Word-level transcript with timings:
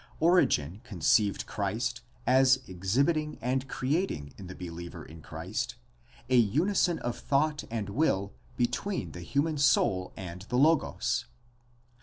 Origen 0.19 0.81
conceived 0.83 1.45
Christ 1.45 2.01
as 2.25 2.61
exhibiting 2.67 3.37
and 3.39 3.67
creating 3.69 4.33
in 4.35 4.47
the 4.47 4.55
believer 4.55 5.05
in 5.05 5.21
Christ 5.21 5.75
a 6.27 6.37
unison 6.37 6.97
of 6.97 7.15
thought 7.19 7.65
and 7.69 7.87
will 7.89 8.33
between 8.57 9.11
the 9.11 9.21
human 9.21 9.59
soul 9.59 10.11
and 10.17 10.41
the 10.49 10.57
Logos. 10.57 11.25